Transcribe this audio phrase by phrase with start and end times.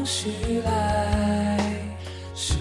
[0.00, 1.58] 风徐来，
[2.34, 2.56] 水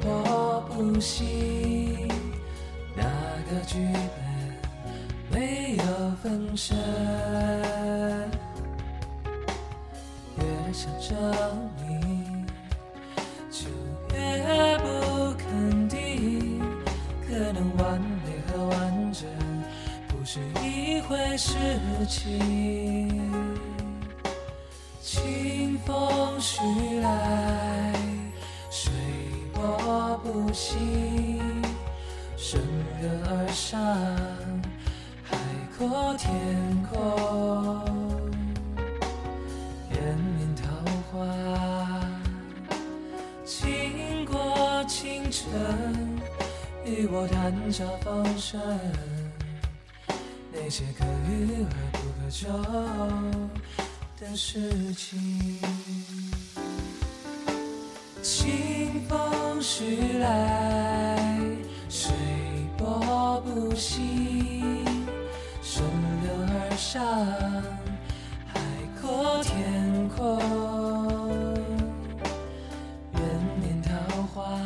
[0.00, 2.08] 波不息。
[2.96, 3.04] 那
[3.48, 3.78] 个剧
[5.30, 5.84] 本没有
[6.20, 6.76] 分身，
[10.38, 12.44] 越想证明，
[13.48, 13.68] 就
[14.16, 16.60] 越不肯定。
[17.28, 19.28] 可能完美和完整
[20.08, 21.54] 不是一回事
[22.08, 23.31] 情。
[25.84, 26.60] 风徐
[27.00, 27.92] 来，
[28.70, 28.92] 水
[29.52, 31.40] 波不兴，
[32.36, 32.62] 顺
[33.00, 33.80] 流而上，
[35.24, 35.36] 海
[35.76, 36.30] 阔天
[36.90, 37.00] 空，
[39.90, 40.62] 延绵桃
[41.10, 41.26] 花，
[43.44, 45.50] 经过清晨，
[46.84, 48.60] 与我谈笑风生，
[50.52, 52.48] 那些可遇而不可求。
[54.22, 55.58] 的事情，
[58.22, 61.40] 清风徐来，
[61.88, 62.12] 水
[62.78, 64.84] 波不息，
[65.60, 65.84] 顺
[66.22, 67.04] 流而上，
[68.46, 68.60] 海
[69.00, 70.38] 阔天空，
[73.14, 73.20] 远
[73.60, 74.56] 面桃花，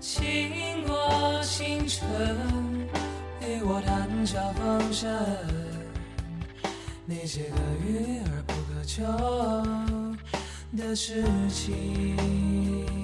[0.00, 2.04] 经过青春，
[3.42, 5.53] 与我谈笑风生。
[7.06, 9.02] 那些可遇而不可求
[10.76, 13.03] 的事情。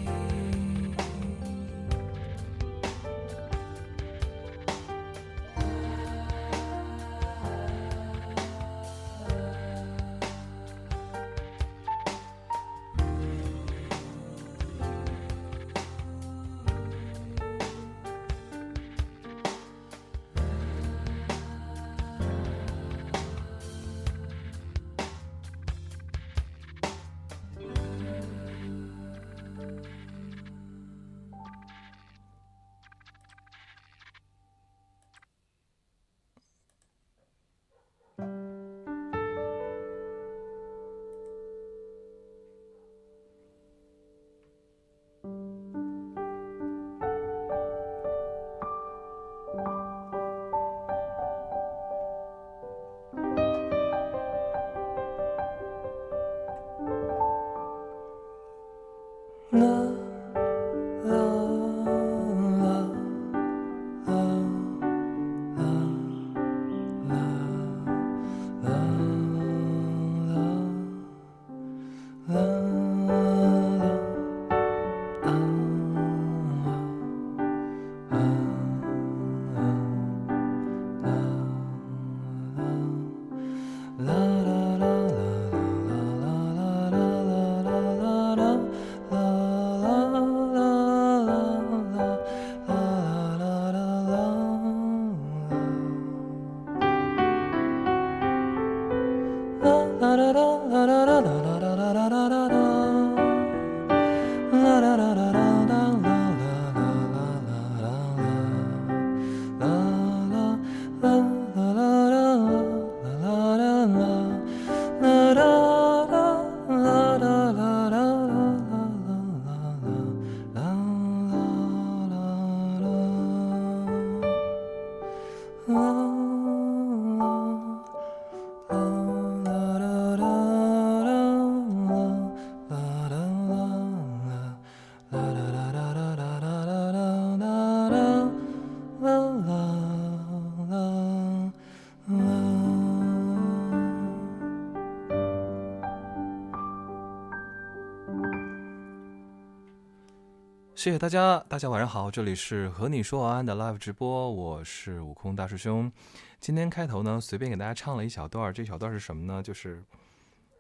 [150.80, 155.92] 谢谢大家，大家晚上好，这里是和你说晚安的 live 直播，我是悟空大师兄。
[156.40, 159.42] 今天开头呢，随便给大家唱了一小段这小段是什么呢？
[159.42, 159.84] 就是，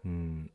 [0.02, 0.46] 嗯，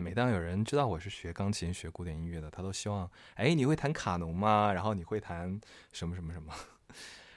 [0.00, 4.72] 每当有人知道我是学钢琴、学古典音乐的，他都希望，哎，你会弹卡农吗？
[4.72, 5.60] 然后你会弹
[5.92, 6.52] 什么什么什么？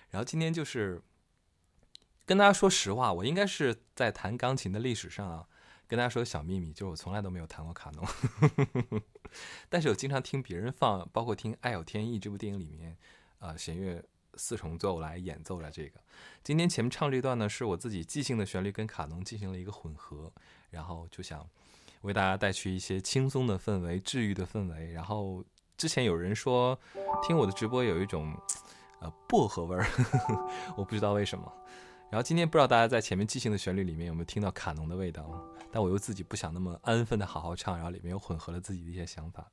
[0.10, 1.00] 然后今天就是
[2.26, 5.46] 跟大家说实话，我应该是在弹钢琴的历史上啊。
[5.88, 8.06] 跟大家说个小秘密，就是我从来都没有弹过卡农，
[9.70, 12.98] 但是我经常听别人放，包括听《爱有天意》这部电影里面，
[13.40, 14.04] 呃，弦乐
[14.36, 16.00] 四重奏来演奏了这个。
[16.44, 20.32] 今天前面唱这段呢，是我自己即兴的旋律跟卡农进行了一个混合，
[20.72, 21.48] 然后就想
[22.02, 24.92] 为大家带去一些轻松的氛围、治愈的氛围。
[24.92, 25.44] 然后
[25.78, 26.78] 之前有人说
[27.24, 28.36] 听我的直播有一种
[29.00, 29.86] 呃薄荷味儿，
[30.76, 31.52] 我不知道为什么。
[32.12, 35.30] 然后今天不知道大家在前面即兴的旋律里面有没有听到卡农的味道，
[35.72, 39.52] 但我又自己不想那么安分的好好唱，然后里面又混合了自己的一些想法。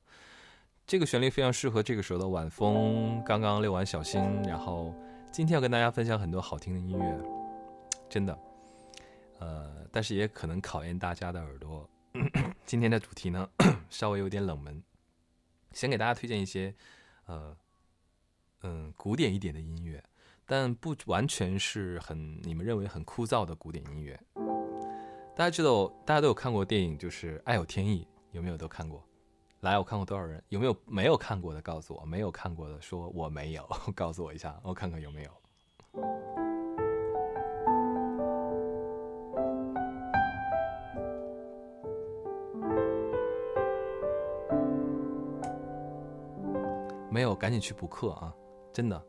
[0.87, 4.95] 这个旋律非常适合这个时候的晚风，刚刚遛完小新，然后
[5.33, 7.19] 今天要跟大家分享很多好听的音乐，
[8.09, 8.39] 真的，
[9.39, 11.89] 呃，但是也可能考验大家的耳朵。
[12.67, 13.49] 今天的主题呢，
[13.89, 14.83] 稍微有点冷门，
[15.73, 16.75] 先给大家推荐一些，
[17.27, 17.57] 呃，
[18.63, 20.03] 嗯，古典一点的音乐。
[20.53, 24.21] 但不完全是很你们认为很枯燥的古典音乐。
[25.35, 29.03] 大家知道，大家都有看过电影，就是《爱有天意》，有没有都看过？
[29.61, 30.45] 来，我看过多少人？
[30.51, 31.63] 有没有没有看过的？
[31.63, 33.67] 告诉我，没有看过的说我没有，
[33.97, 35.31] 告诉我一下，我看看有没有。
[47.11, 48.35] 没有，赶紧去补课啊！
[48.71, 49.03] 真的。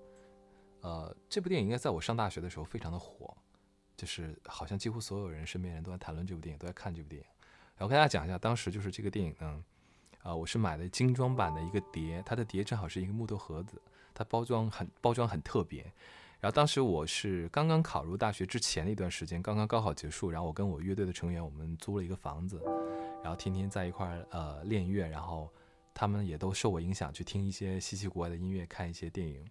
[0.84, 3.34] 呃，这部电影应该在我上大学的时候非常的火，
[3.96, 7.28] 就是好像几乎所有人身边人都在谈论这部电影，都在看这部电影。
[7.78, 9.64] 然后跟大家讲一下，当时就是这个电影呢，
[10.24, 13.82] 啊，我是买的精装版的一个碟，它的碟正好是一个木头盒子，
[14.14, 15.82] 它包装很包装很特别。
[16.42, 22.62] 然后当时我是刚刚考入大学之前的一段时间，刚刚高考结束，然后我跟我乐队的成员，我们租了一个房子，
[23.24, 25.50] 然后天天在一块儿呃练乐，然后
[25.94, 29.50] 他们也都受我影响去听一些稀奇古怪的音乐，看一些电影。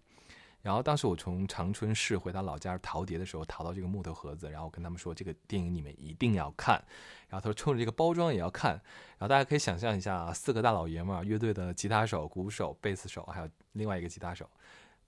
[0.63, 6.81] 然后当时我从长春市回到老家淘碟的时候，淘到这个木头盒子，然后我跟他们说这个电影你们一定要看。
[7.27, 8.71] 然后他说冲着这个包装也要看。
[8.71, 14.49] 然后大家可以想象一下啊，四个大老爷们儿，乐队的吉他手、鼓手、贝斯手，还有另外一个吉他手，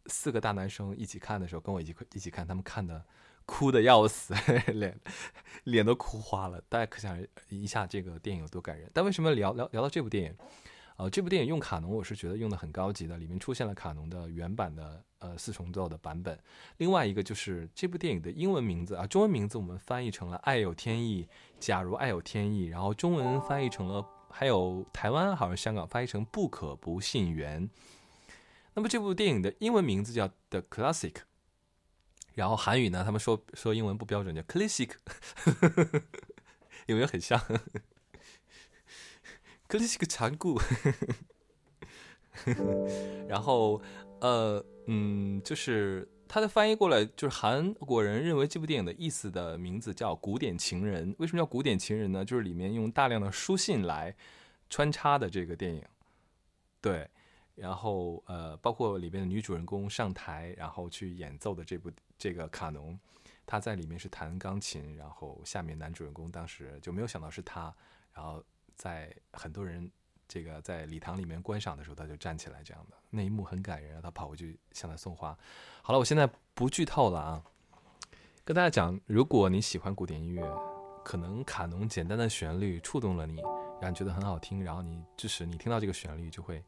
[0.08, 3.02] 四个大男生一起看的时候，跟我一起一起看，他们看的
[3.46, 4.34] 哭的要死，
[4.74, 5.00] 脸
[5.64, 6.62] 脸都哭花了。
[6.68, 7.18] 大家可想
[7.48, 8.92] 一下这个电影有多感人。
[8.94, 10.36] 但为什么聊聊聊到这部电影？
[10.98, 16.40] 呃，这部电影用卡农，我是觉得用的很高级的，里面出现了卡农的原版的呃四重奏的版本。
[16.78, 21.24] 另外一个就是这部电影的英文名字啊，中文名字我们翻译成了《爱有天意》，
[21.60, 27.68] 假如爱有天意，然后中文翻译成了，还有台湾好像香港翻译成《不可不信缘》。
[28.74, 31.12] 那么这部电影的英文名字叫《The Classic》，
[32.36, 34.92] 然后韩语呢，他们说说英文不标准叫 Classic，
[36.86, 37.38] 有没有很像？
[39.68, 40.60] 克里斯个残酷，
[43.28, 43.82] 然后
[44.22, 51.12] 呃嗯，就是它的翻译过来就是韩国人认为这部电影的意思的名字叫《古典情人》。
[51.18, 52.24] 为什么叫《古典情人》呢？
[52.24, 54.16] 就是里面用大量的书信来
[54.70, 55.84] 穿插的这个电影。
[56.80, 57.10] 对，
[57.56, 63.00] 然后呃，包括里边的女主人公上台然后去演奏的这部这个卡农，
[63.48, 67.74] 她在里面是弹钢琴，然后下面男主人公当时就没有想到是他，
[68.14, 68.44] 然后。
[68.76, 69.90] 在很多人
[70.28, 75.38] 这个在礼堂里面观赏的时候，他就站起来，这样的那一幕很感人，他跑过去向他送花。
[75.82, 77.44] 好了，我现在不剧透了啊，
[78.44, 80.44] 跟大家讲，如果你喜欢古典音乐，
[81.04, 83.42] 可能卡农简单的旋律触动了你，
[83.82, 86.64] 让你觉得很好听，然后你就是你听到这个旋律就会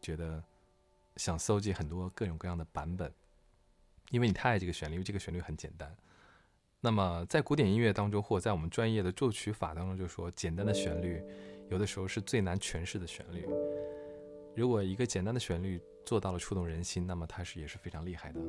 [0.00, 0.42] 觉得
[1.16, 3.12] 想搜集很多各种各样的版本，
[4.10, 5.96] 因为你太爱这个旋律，因为这个旋律很简单。
[6.80, 11.20] 那么，在古典音乐当中，或在我们专业的作曲法当中，就说简单的旋律，
[11.70, 13.44] 有的时候是最难诠释的旋律。
[14.54, 18.40] 如果一个简单的旋律做到了触动人心，那么它是也是非常厉害的。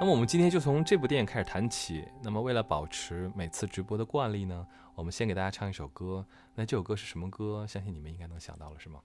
[0.00, 2.02] 那么我们今天就从这部电影开始谈起。
[2.22, 6.24] 那么为了保持每次直播的惯例呢，我们先给大家唱一首歌。
[6.54, 7.66] 那这首歌是什么歌？
[7.68, 9.02] 相信你们应该能想到了，是吗？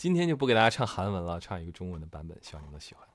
[0.00, 3.06] 今天就不给大家唱韩文了，唱一个中文的版本，希望你们喜欢。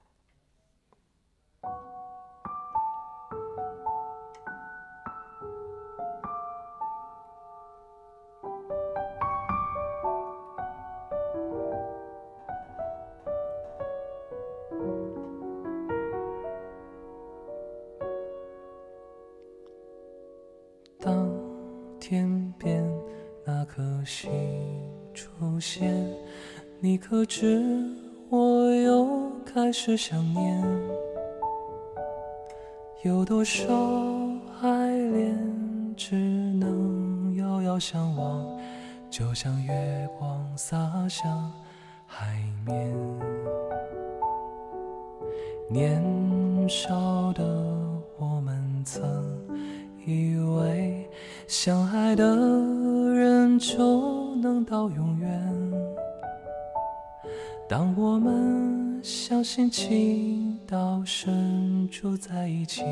[27.08, 27.64] 可知
[28.30, 30.60] 我又开始想念？
[33.04, 33.64] 有多少
[34.60, 38.44] 爱恋只能遥遥相望，
[39.08, 40.76] 就像月光洒
[41.08, 41.54] 向
[42.08, 42.92] 海面。
[45.70, 46.04] 年
[46.68, 47.44] 少的
[48.18, 49.06] 我们曾
[50.08, 51.08] 以为，
[51.48, 52.36] 相爱的
[53.14, 55.65] 人就能到永远。
[57.68, 62.84] 当我们相信情到深处在一起，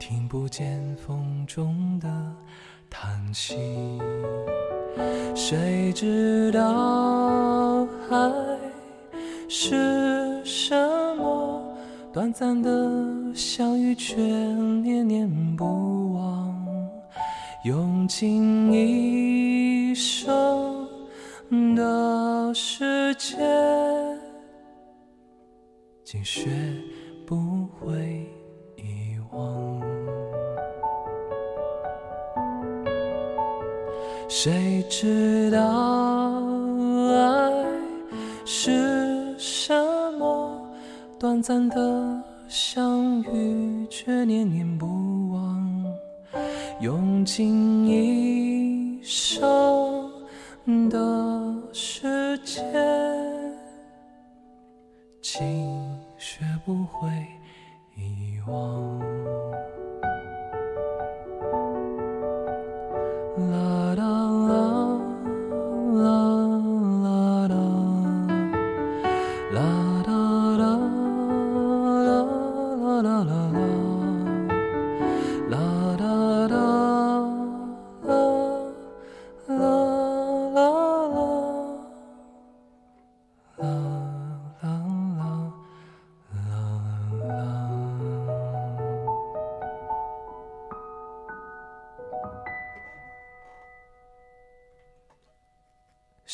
[0.00, 2.08] 听不见风中的
[2.90, 3.54] 叹息。
[5.32, 8.32] 谁知道爱
[9.48, 10.74] 是什
[11.16, 11.62] 么？
[12.12, 12.90] 短暂的
[13.32, 16.66] 相遇，却念念不忘，
[17.64, 20.88] 用尽一生
[21.74, 23.38] 的时间，
[26.04, 26.48] 竟学
[27.26, 28.26] 不会
[28.76, 29.80] 遗忘。
[34.28, 35.60] 谁知道
[37.16, 37.52] 爱
[38.44, 39.74] 是什
[40.18, 40.60] 么？
[41.18, 44.86] 短暂的相遇，却念念不
[45.32, 45.84] 忘，
[46.80, 50.12] 用尽一生
[50.66, 52.62] 的世界
[55.20, 55.70] 竟
[56.16, 57.06] 学不会
[57.94, 58.98] 遗忘。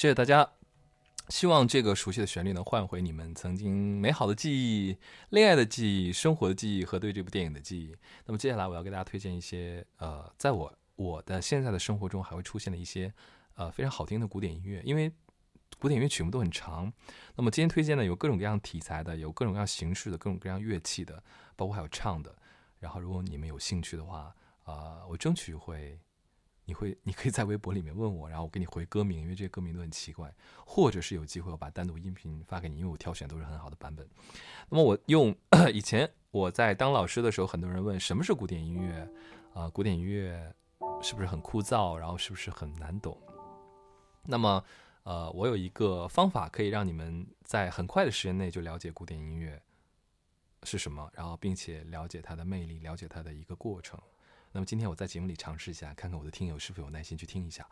[0.01, 0.51] 谢谢大家，
[1.29, 4.97] 希望这个熟悉的旋律能唤回你们曾经美好的记忆、
[5.29, 7.95] 恋爱的记忆、生活的记忆和对这部电影的记忆。
[8.25, 13.13] 那么接下来我要给大家推荐一些呃，在我我的现在的生活中还会出现的一些
[13.57, 15.13] 呃非常好听的古典音乐，因为
[15.79, 16.91] 古典乐曲目都很长。
[17.37, 21.23] 那么今天推荐的有各种各样题材的，有各种各样形式的，各种各样乐器的，
[21.57, 22.35] 包括还有唱的。
[22.79, 26.01] 然后如果你们有兴趣的话，啊、我争取会。
[26.71, 30.33] 你会，你可以在微博里面问我，然后我给你回歌名，因为这些歌名都很奇怪，
[30.65, 34.09] 或者是有机会我把单独音频发给你，因为我挑选都是很好的版本。
[34.69, 35.35] 那么我用
[35.75, 39.11] 以前我在当老师的时候，很多人问什么是古典音乐
[39.53, 40.55] 啊、古典音乐
[41.03, 43.19] 是不是很枯燥，然后是不是很难懂？
[44.23, 44.65] 那么
[45.03, 49.61] 呃，我有一个方法可以让你们在很快的时间内就了解古典音乐
[50.63, 54.01] 是什么，然后并且了解它的魅力，了解它的一个过程。
[54.53, 57.65] 那么今天我在节目里尝试一下，看看我的听友是否有耐心去听一下。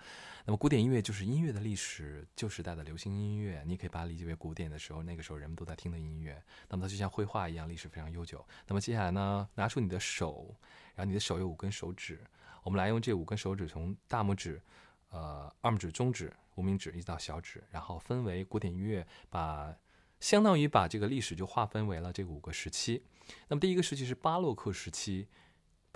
[0.44, 6.40] 那么古典音乐就是音乐的历史，旧时代的流行音乐，你可以把它理解为古典的时候，那个时候人们都在听的音乐。
[6.68, 8.46] 那么它就像绘画一样，历史非常悠久。
[8.68, 10.54] 那么接下来呢，拿出你的手，
[10.94, 12.20] 然后你的手有五根手指，
[12.62, 14.62] 我们来用这五根手指从大拇指、
[15.10, 19.74] 呃二拇指、中指、无名指一直到小指，然后分为古典音乐，把
[20.20, 23.02] 相当于把这个历史就划分为了这五个时期。
[23.48, 25.26] 那么第一个时期是巴洛克时期。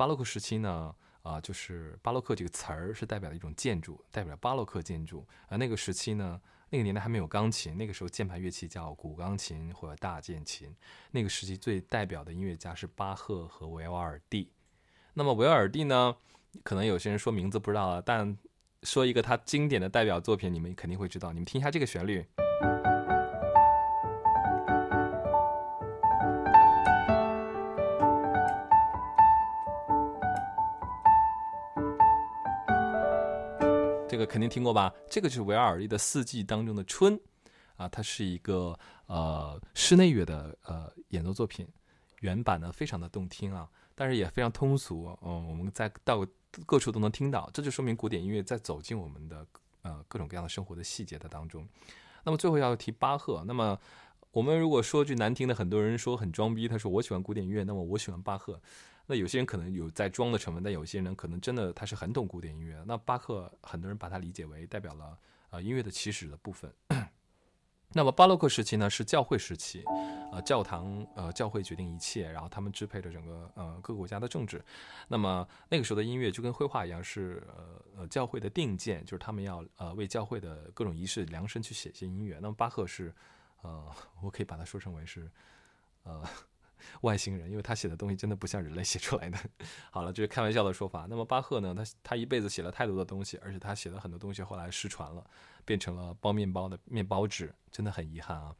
[0.02, 0.92] 巴洛克时期呢，
[1.22, 5.24] 啊、就是巴洛克这个词儿是代表一种建筑，代表巴洛克建筑。
[5.46, 6.40] 而那个时期呢，
[6.70, 10.74] 那个年代还没有钢琴，那个时候键盘乐器叫古钢琴或者大键琴。
[11.12, 14.50] 那个时期最代表的音乐家是巴赫和维瓦尔第。
[15.14, 16.16] 那么维瓦尔第呢，
[16.64, 18.36] 可能有些人说名字不知道了，但
[18.82, 21.32] 说一个他经典的代表作品，你们肯定会知道。
[21.32, 22.26] 你们听一下这个旋律。
[34.26, 34.92] 肯定听过吧？
[35.10, 37.18] 这个就是维瓦尔利的《四季》当中的春，
[37.76, 41.66] 啊，它是一个呃室内乐的呃演奏作品，
[42.20, 46.26] 原版呢非常的动听啊，但是也非常通俗，嗯，我们在到
[46.66, 49.46] 各处都能听到，这就说明古典音乐在走进我们的
[49.82, 51.66] 呃各种各样的生活的细节的当中。
[52.24, 53.78] 那么最后要提巴赫，那么
[54.30, 58.60] 我们如果说句难听的，很多人说很装逼，他说我喜欢古典音乐，那么我喜欢巴赫。
[59.06, 62.82] 那有些人可能有在装的成分，但有些人可能真的他是很懂古典音乐。
[62.86, 65.18] 那巴赫很多人把它理解为代表了
[65.50, 66.72] 呃音乐的起始的部分。
[67.94, 69.84] 那么巴洛克时期呢是教会时期，
[70.32, 74.64] 呃教堂呃教会决定一切，然后他们支配着整个呃各个国家的政治。
[75.08, 82.38] 那么那个时候的音乐就跟绘画一样，是呃呃教会的定件，就是他们要呃为教会的各种仪式量身去写些音乐。
[82.40, 83.14] 那么巴赫是
[83.60, 85.30] 呃我可以把它说成为是
[86.04, 86.22] 呃。
[87.02, 89.38] 外星人，因为他写的东西真的不像人类写出来的。
[89.90, 91.06] 好了，这是开玩笑的说法。
[91.08, 91.74] 那么巴赫呢？
[91.74, 95.24] 他他一辈子写了太多的东西，而且他写的很多东西后来失传了，
[95.64, 98.54] 变成了包面包的面包纸，真的很遗憾啊。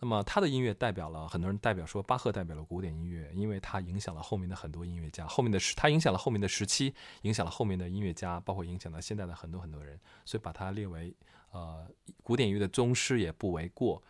[0.00, 11.14] 那么他的音乐代表了很多人代表说巴赫代表了古典音乐，因为他影响了后面的很多音乐家，后面的时他影响了后面的时期，影响了后面的音乐家，包括影响了现在的很多很多人，所以把他列为
[11.52, 11.88] 呃
[12.22, 14.02] 古典音乐的宗师也不为过。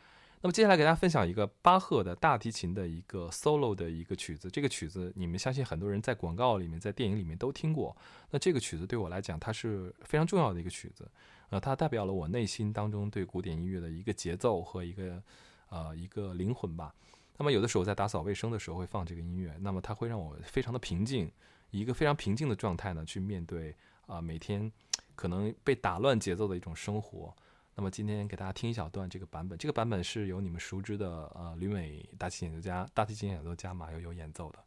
[0.45, 4.51] 那么接下来给大家分享一个巴赫的大提琴的一个 solo 的一个曲子。
[4.51, 7.97] 这个曲子你们相信很多人在广告里面、在电影里面都听过。
[8.31, 11.11] 那这个曲子对我来讲，它是非常重要的一个曲子。
[11.49, 15.23] 呃，它代表了我内心当中对古典音乐的一个节奏和一个
[15.71, 16.95] 呃一个灵魂吧。
[17.39, 21.33] 那么有的时候在打扫卫生的时候会放这个音乐，那么它会让我非常的平静，
[21.71, 23.75] 以一个非常平静的状态呢去面对
[24.05, 24.71] 啊每天
[25.15, 27.35] 可能被打乱节奏的一种生活。
[27.77, 34.65] 那么今天给大家听一小段这个版本，这个版本是由你们熟知的呃吕美大提琴演奏家、大提琴演奏家马友友演奏的，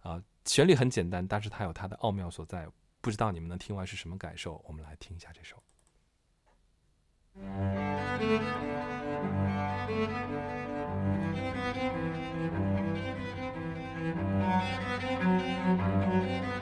[0.00, 2.66] 啊，旋律很简单，但是它有它的奥妙所在，
[3.02, 4.64] 不知道你们能听完是什么感受？
[4.66, 5.62] 我们来听一下这首。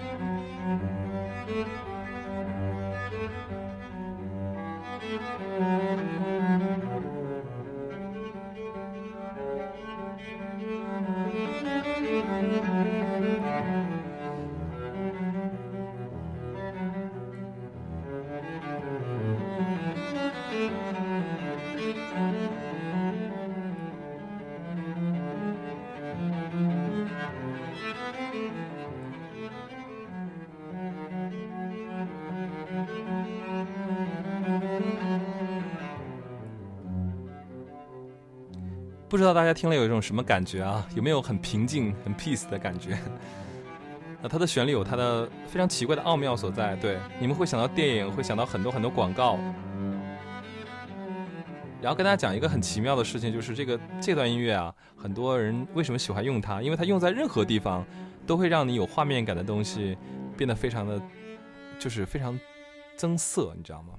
[39.17, 40.87] 不知道大家听了有一种什么感觉啊？
[40.95, 42.99] 有没有很平静、很 peace 的感觉？
[44.21, 46.77] 那它的旋律有它的非常奇怪的奥妙所在。
[46.77, 49.39] 对，你们会想到电影，会想到很多很多广告。
[51.81, 56.61] 然后跟大家讲一个很奇妙的事情，就是这个这段音乐啊，很多人为什么喜欢用它？
[56.61, 57.87] 因为它用在任何地方，
[58.27, 59.97] 都会让你有画面感的东西
[60.37, 61.01] 变得非常的，
[61.79, 62.39] 就是非常
[62.97, 63.95] 增色，你知道吗？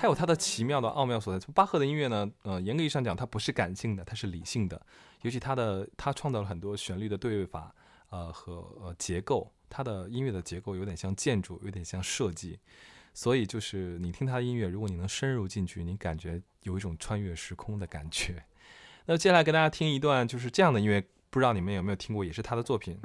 [0.00, 1.46] 它有它的奇妙的奥妙所在。
[1.52, 4.80] 巴赫的音乐呢，呃，严格意义上讲，它不是感性的，它是理性的。
[5.20, 7.74] 尤其他的他创造了很多旋律的对位法，
[8.08, 9.52] 呃和呃结构。
[9.68, 12.58] 他的音乐的结构有点像建筑，有点像设计。
[13.12, 18.42] 所以就是你听他的音乐，如果你能深入进去，你感觉有一种穿越时空的感觉。
[19.04, 22.98] 那接下来给大家听一段就是这样的音乐，不知道你们有没有听过，也是他的作品。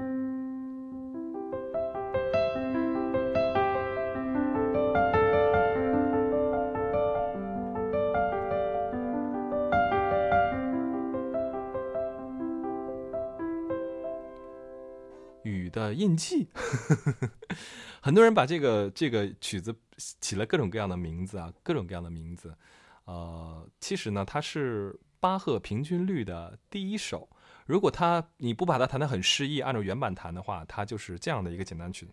[15.96, 16.48] 印记，
[18.02, 22.56] 很多人把这个这个曲子起了各种各样的名字啊，各种各样的名字。
[23.06, 27.30] 呃，其实呢，它是巴赫平均律的第一首。
[27.66, 32.12] 如果他你不把它弹得很诗意，按照原版弹的话，它就是这样的一个简单曲子。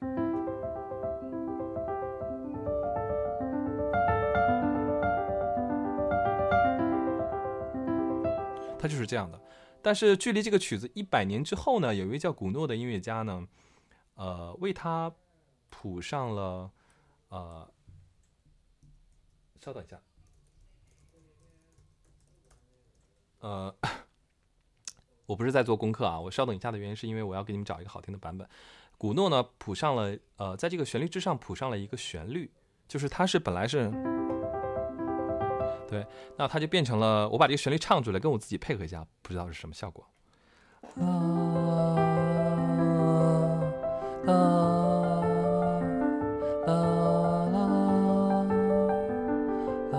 [8.78, 9.38] 它就是这样的。
[9.82, 13.46] 但是距离这个曲子一百年之后呢，有一位叫古诺的音乐家呢，
[14.14, 15.12] 呃，为他
[15.70, 16.70] 谱上了，
[17.28, 17.68] 呃，
[19.60, 20.00] 稍等一下，
[23.40, 23.74] 呃，
[25.26, 28.48] 我不是在做功课啊，我稍等一下的原因是因为我要给你们找一个好听的版本。
[28.98, 32.52] 古诺呢谱上了，呃，在这个旋律之上谱上了一个旋律，
[32.86, 33.90] 就是它是本来是。
[35.88, 36.06] 对，
[36.38, 40.08] 那它就变成了，我把这个旋律唱出来，跟我自己配合一下，不知道是什么效果。
[44.26, 44.32] 啦
[46.66, 46.72] 啦
[47.46, 47.56] 啦
[49.92, 49.98] 啦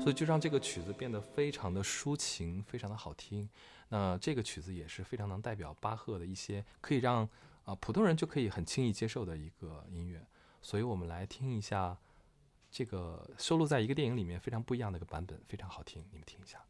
[0.00, 3.48] 所以就让这个曲子变得非常的抒情，非常的好听。
[3.88, 7.28] 那这个曲子也是非常能代表巴赫的一些，可以让
[7.64, 10.24] 啊普通人就可以很轻易接受的一个音乐。
[10.62, 11.98] 所以我们来听一下。
[12.72, 16.64] 这个收录在一个电影里面非常不一样的一个版本，非常好听，你们听一下。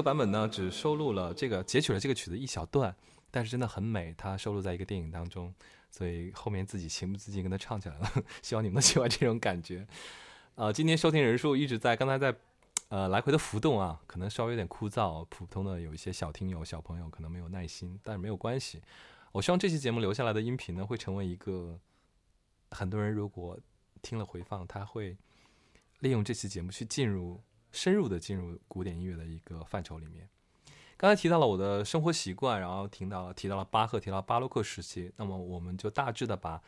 [0.00, 2.96] 这个版本呢，只收录了这个截取了这个曲子一小段，
[3.30, 5.54] 但是真的很美，它收录在一个电影当中，
[5.90, 8.10] 所以后面自己情不自禁跟他唱起来了。
[8.40, 9.86] 希望你们能喜欢这种感觉。
[10.54, 12.34] 呃，今天收听人数一直在刚才在
[12.88, 18.80] 呃来回的浮动啊，可能稍微有点枯燥，普通的有一些小听友、小朋友可能没有耐心，但是没有关系。
[19.32, 21.78] 我希望这期节目留下来的音频呢，会成为一个
[22.70, 23.60] 很多人如果
[24.00, 25.14] 听了回放，他会
[25.98, 27.42] 利用这期节目去进入。
[27.72, 30.28] 深入的进入古典音乐的一个范畴里面。
[30.96, 35.10] 刚才提到了我的生活习惯，然后听到了提到了巴赫，提到巴洛克时期。
[35.16, 36.62] 那么我们就大致的把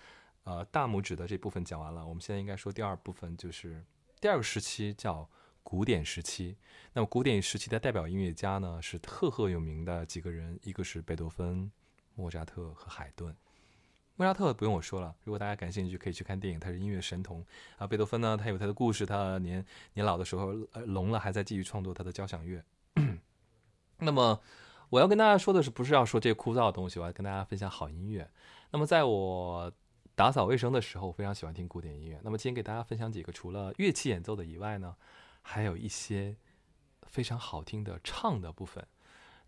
[0.45, 2.07] 呃大拇指的这部分讲完了。
[2.07, 3.85] 我们现在应该说第二部分，就是
[4.21, 5.29] 第二个时期叫
[5.63, 6.57] 古典时期。
[6.95, 11.71] 那么古典时期的代表音乐家呢是赫赫有名的几个人，一个是贝多芬、
[12.15, 13.37] 莫扎特和海顿。
[14.17, 17.45] 莫扎特不用我说了，如果大家感兴趣，可以去看电影，他是音乐神童
[17.79, 17.87] 啊。
[17.87, 22.63] 贝多芬呢，他有他的故事，他年年老的时候呃聋了，还在继续创作他的交响乐。
[23.99, 24.41] 那么
[24.91, 28.31] 我要跟大家说的是，不是要说这些枯燥的东西，我要跟大家分享好音乐。
[28.71, 29.73] 那么在我
[30.15, 32.21] 打扫卫生的时候，我非常喜欢听古典音乐。
[32.23, 34.95] 那么今天给大家分享几个除了乐器演奏的以外呢，
[35.41, 36.37] 还有一些
[37.07, 38.87] 非常好听的唱的部分。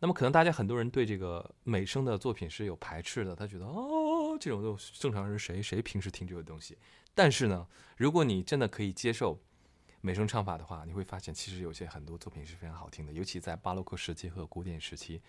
[0.01, 6.77] 那么可能大家很多人对这个美声的作品是有排斥的，他觉得哦，这种都正常人谁谁平时听这个东西。
[7.15, 7.67] 但是呢，
[7.97, 9.41] 如果你真的可以接受
[10.01, 15.23] 美声唱法的话，你会发现其实有些很多作品是非常好听的，尤其在巴洛克时期和古典时期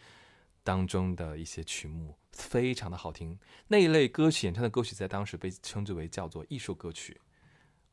[0.63, 3.37] 当中的一些曲目非常的好听。
[3.67, 7.19] 那一类歌曲演唱的歌曲在当时被称之为叫做艺术歌曲。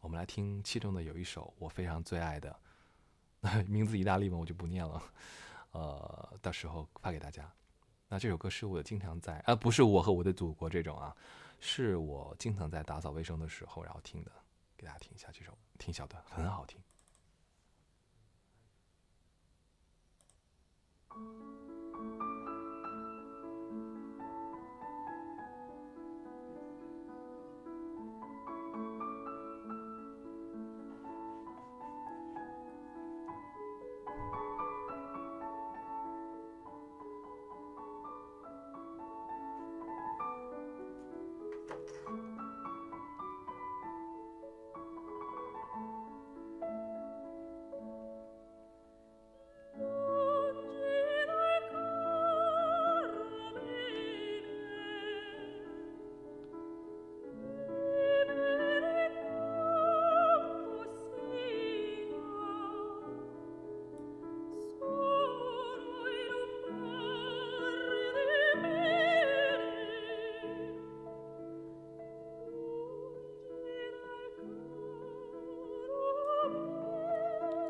[0.00, 2.58] 我们来听其中的有一首我非常最爱的，
[3.68, 5.02] 名字意大利文我就不念了。
[5.72, 7.48] 呃，到时候发给大家。
[8.12, 11.16] 那这首歌是我经常在，呃，不是我和我的祖国这种啊，
[11.60, 14.30] 是我经常在打扫卫生的时候然后听的，
[14.76, 16.78] 给大家听一下这首，听小段，很好听。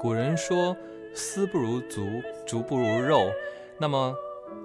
[0.03, 0.77] 古人说
[1.15, 3.31] “丝不如竹，竹不如肉”，
[3.79, 4.13] 那么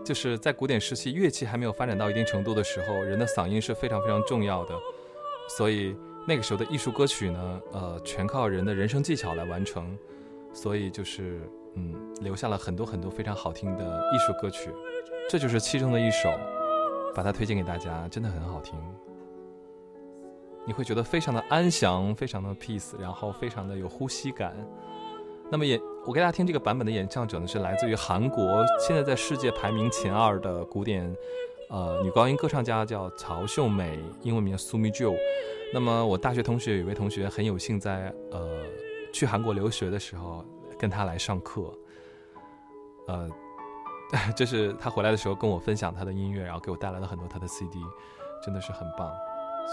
[0.03, 4.73] 就是在古典时期，乐器还没有发展到一定程度的时候，人的嗓音是非常非常重要的。
[5.55, 5.95] 所以
[6.27, 9.95] 那个时候的艺术歌曲呢，呃，全靠人的人声技巧来完成。
[10.51, 11.39] 所以就是
[11.75, 14.71] 嗯，留下了很多很多非常好听的艺术歌曲。
[15.29, 16.31] 这就是其中的一首，
[17.13, 18.73] 把它推荐给大家，真的很好听。
[20.65, 24.55] 你会觉得非常的安详，非常的 peace，然后非常的有呼吸感。
[25.49, 31.15] 那么演我给大家听这个版本的演唱者呢，是来自于韩国，现在在世界排名前二的古典，
[31.69, 35.15] 呃，女高音歌唱家叫曹秀美，英文名叫 Sumi Jo。
[35.73, 38.61] 那么我大学同学有位同学很有幸在呃
[39.13, 40.45] 去韩国留学的时候
[40.77, 41.73] 跟他来上课，
[43.07, 43.29] 呃，
[44.35, 47.79] 就是他回来的时候跟我分享他的音乐，然后给我带来了很多他的 CD，
[48.41, 49.11] 真的是很棒，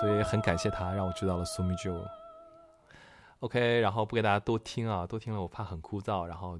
[0.00, 1.94] 所以很感谢他让我知道了 Sumi Jo。
[3.40, 6.25] OK，然后不给大家多听啊，多听了我怕很枯燥。
[6.25, 6.59] 然后，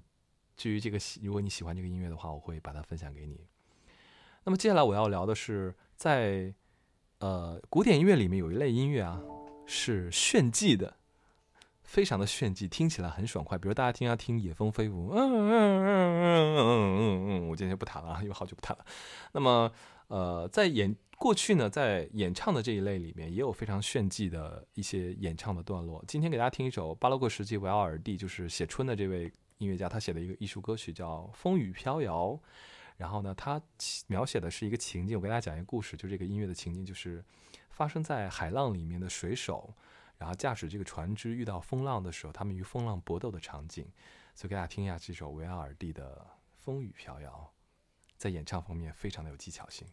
[0.57, 3.47] 至于这个，如果你喜欢这个音乐的话，我会把它分享给你。
[4.45, 6.53] 那么接下来我要聊的是，在
[7.21, 9.23] 呃古典音乐里面有一类音乐啊，
[9.67, 10.97] 是炫技的，
[11.83, 13.57] 非常的炫技，听起来很爽快。
[13.57, 18.85] 比如大家听啊，听《野蜂飞舞》，嗯嗯嗯嗯嗯嗯嗯，我今天就不弹了，因为好久不弹了。
[19.33, 19.73] 那么
[20.09, 20.95] 呃，在演。
[21.25, 26.05] 过去呢，在演唱的这一类里面，也有非常炫技的一些演唱的段落。
[26.07, 32.27] 今天给大家听一首巴洛克时期维奥尔第，就是写春的这位音乐家，他写的一个艺术歌曲叫《风雨飘摇》。
[32.99, 33.59] 然后呢，他
[34.07, 37.25] 描写的是一个情境，我给大家讲一个故事，就这个音乐的情境，就是
[37.71, 39.73] 发生在海浪里面的水手，
[40.19, 43.91] 然后驾驶这个船只遇到风浪的时候，他们与风浪搏斗的场景。
[44.35, 46.27] 所以给大家听一下这首维奥尔第的
[46.59, 47.51] 《风雨飘摇》，
[48.19, 49.89] 在演唱方面非常的有技巧性。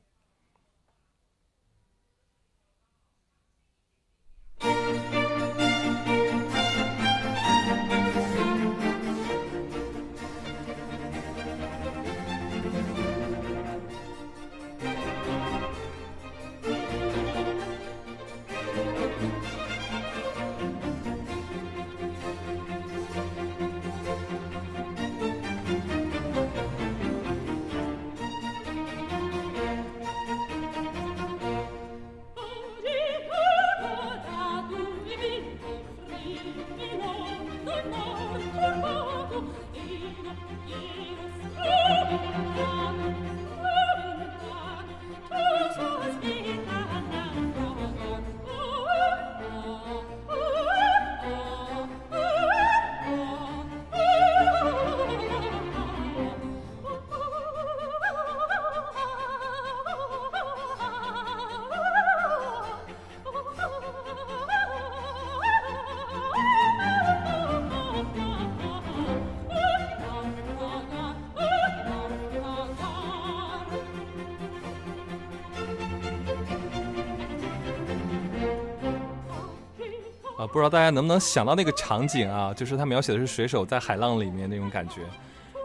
[80.41, 82.51] 啊，不知道大家能不能想到那个场景啊？
[82.51, 85.01] 就是他描写的是水手在海浪里面那种感觉，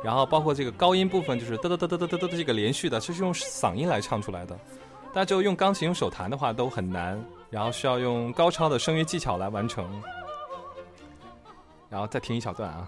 [0.05, 4.55] 然后包括这个高音部分，就是嘚嘚嘚嘚嘚嘚嘚这个连续的，就是用嗓音来唱出来的。
[5.15, 9.89] 大家就用钢琴、用手弹的话都很难，然后需要用高超的声乐技巧来完成。
[11.89, 12.87] 然后再听一小段啊。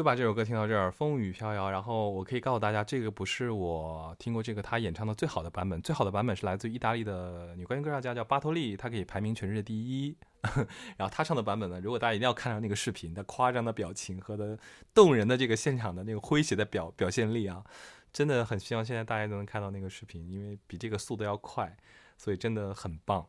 [0.00, 1.70] 就把这首歌听到这儿，风雨飘摇。
[1.70, 10.16] 然后我可以告诉大家，这个不是我听过这个他演唱的最好的版本，最好的版本是来自意大利的女高音歌唱家叫巴托利，她可以排名全世界第一。
[10.96, 14.58] 然后她唱的版本呢，如果大家一定要看到那个视频，她夸张的表情和的
[14.94, 17.62] 动人的这个现场的那个诙谐的表表现力啊，
[18.10, 21.76] 真的很希望现在大家都能看到那个视频，因为比这个速度要快，
[22.16, 23.26] 所以真的很棒。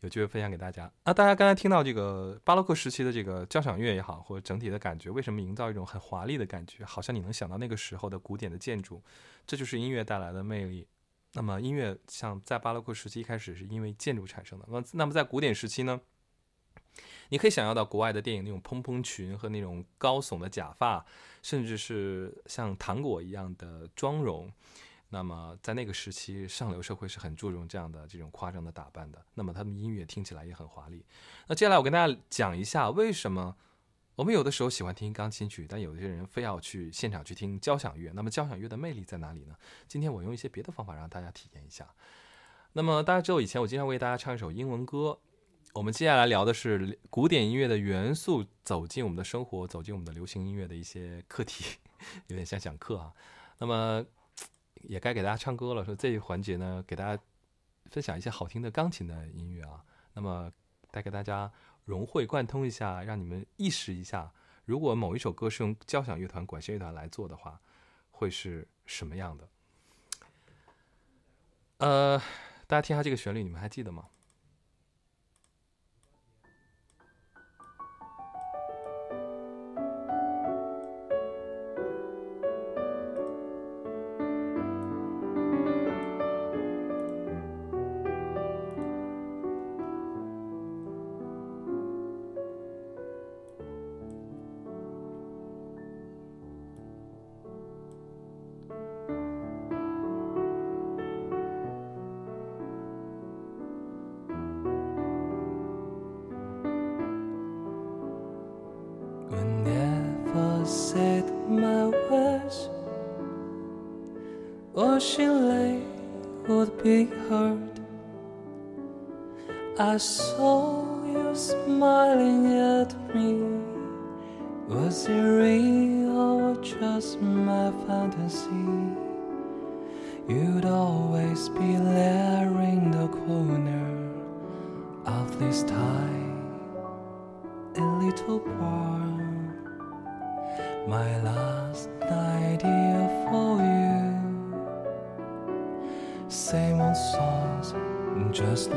[0.00, 1.12] 有机会分享给大家啊！
[1.12, 6.84] 大家刚才听到这个巴洛克时期的这个交响乐也好，或者整体的感觉，为什么营造一种很华丽的感觉？
[6.84, 9.02] 好像你能想到那个时候的古典的建筑，
[9.44, 10.86] 这就是音乐带来的魅力。
[11.32, 16.00] 那么音乐像在巴洛克时期一开始是因为建筑产生的，那那么在古典时期呢？
[17.30, 21.04] 你可以想象到国外的电影那种蓬蓬裙和那种高耸的假发，
[21.42, 24.50] 甚至是像糖果一样的妆容。
[25.10, 29.24] 那么在那个时期，上流社会是很注重这样的这种夸张的打扮的。
[29.32, 31.02] 那么他们音乐听起来也很华丽。
[31.46, 33.56] 那接下来我跟大家讲一下，为什么
[34.16, 38.12] 我们有的时候喜欢听钢琴曲，但有些人非要去现场去听交响乐。
[38.14, 39.56] 那么交响乐的魅力在哪里呢？
[39.86, 41.88] 今天我用一些别的方法让大家体验一下。
[42.74, 45.18] 那么大家知道以前我经常为大家唱一首英文歌。
[45.72, 51.78] 我们接下来聊的是古典音乐的元素走进我们的生活，走进我们的流行音乐的一些课题，
[52.28, 53.14] 有点像讲课啊。
[53.56, 54.04] 那么。
[54.82, 57.22] 也该给大家唱歌了，说这一环节呢，给大家
[57.86, 59.84] 分享一些好听的钢琴的音乐啊。
[60.14, 60.50] 那么
[60.90, 61.50] 带给大家
[61.84, 64.32] 融会贯通一下，让你们意识一下，
[64.64, 67.60] 如果某一首歌是用交响乐团、管弦乐团来做的话，
[68.10, 69.48] 会是什么样的？
[71.78, 72.18] 呃，
[72.66, 74.08] 大家听下这个旋律，你们还记得吗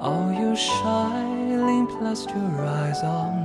[0.00, 3.43] Oh, All your shining plus your eyes on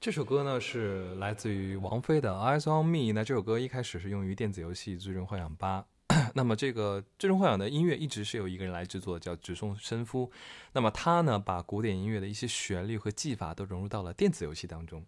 [0.00, 2.98] 这首歌呢是来自于王菲的《Eyes on Me》。
[3.12, 5.84] 那这首歌一开始是用于电子游戏《最终幻想八》。
[6.36, 10.30] 那么这个《最终幻想》的音乐一直是由一个人来制作，叫直松伸夫。
[10.72, 15.04] 那么他呢，把古典音乐的一些旋律和技法都融入到了电子游戏当中。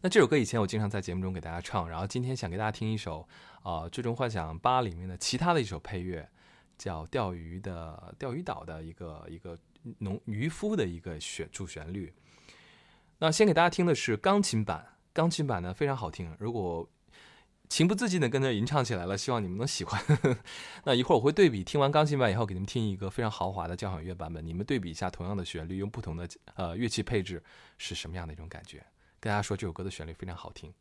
[0.00, 3.28] 那这首歌以前我经常在节目中给大家唱，然后今天想给大家听一首
[3.62, 6.26] 啊，《最终幻想八》里面的其他的一首配乐，
[6.78, 9.58] 叫《钓鱼的钓鱼岛》的一个一个
[9.98, 12.10] 农渔夫的一个旋主旋律。
[13.18, 16.36] 那先给大家听的是钢琴版，钢琴版呢非常好听。
[16.38, 16.88] 如果
[17.68, 20.00] 情不自禁的跟着吟唱起来了，希望你们能喜欢。
[20.84, 27.42] 那一会儿我会对比，听完钢琴版以后，给你们听一个非常豪华的交响乐版本，你们对比一下同样的旋律，用不同的呃乐器配置
[27.78, 28.84] 是什么样的一种感觉。
[29.18, 30.72] 跟大家说，这首歌的旋律非常好听。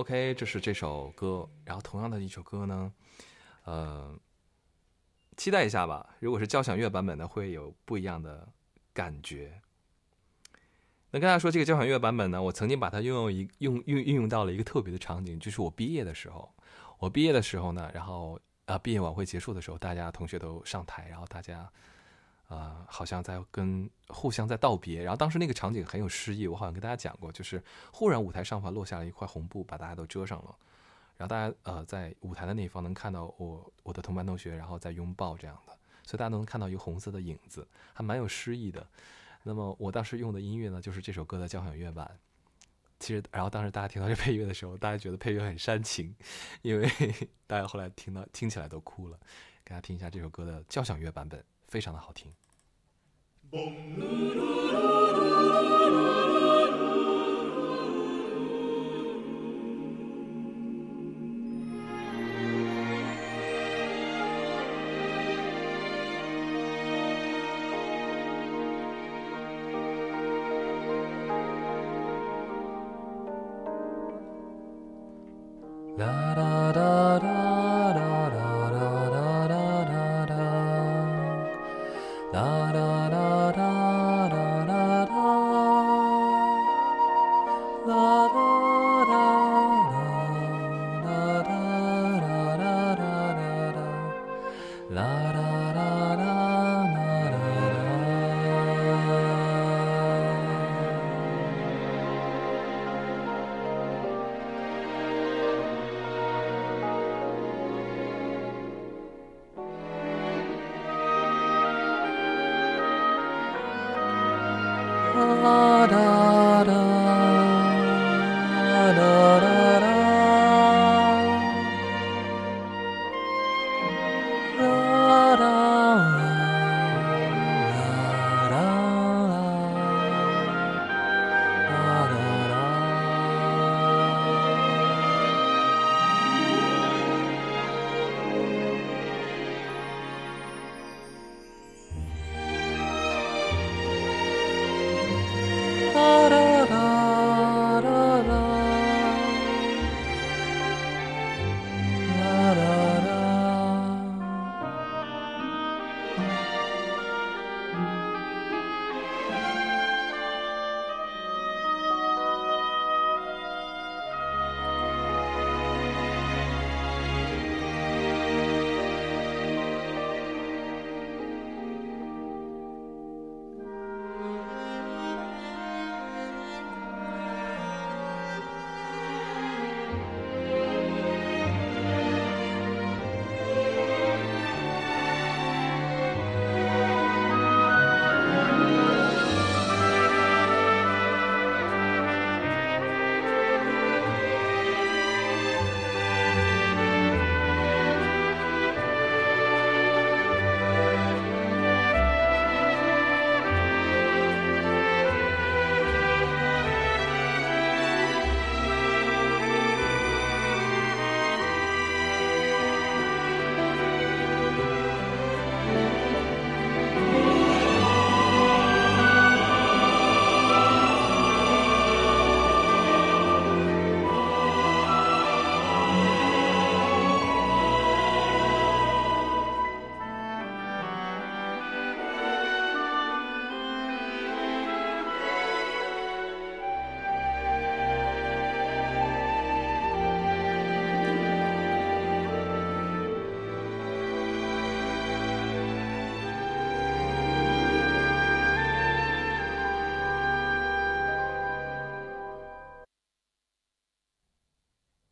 [0.00, 2.90] OK，这是这首歌，然后同样的一首歌呢，
[3.64, 4.18] 呃，
[5.36, 6.16] 期待一下吧。
[6.20, 8.48] 如果是交响乐版本的，会有不一样的
[8.94, 9.60] 感觉。
[11.10, 16.50] 那跟大家说，这个交响乐版本呢，我曾经把它运用一用运运用到了一个特别的场景，就是我毕业的时候。
[16.98, 21.70] 我毕业的时候呢，然后啊，毕业晚会结束的时候，大家同学都上台，然后大家
[22.50, 25.02] 呃，好像在跟互相在道别。
[25.02, 30.54] 然后当时那个场景很有诗意，我好像跟大家讲过，就是忽然舞台上方落下了一块红布，把大家都遮上了。
[31.16, 35.72] 然后大家呃在舞台的那一方能看到我我的同班同学，然后在拥抱这样的，
[36.04, 38.86] 所以大家都能看到一个红色的影子，还蛮有诗意的。
[39.44, 42.18] 那么我当时用的音乐呢，就是这首歌的交响乐版。
[42.98, 46.14] 其实，然后当时大家听到这配乐的时候，大家觉得配乐很煽情，
[46.60, 46.86] 因为
[47.46, 49.18] 大家后来听到听起来都哭了。
[49.64, 52.28] 给大家听一下这首歌的交响乐版本，非常的好听。